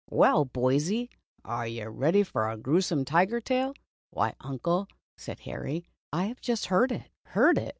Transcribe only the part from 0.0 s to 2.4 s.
*' Well boysie, are you ready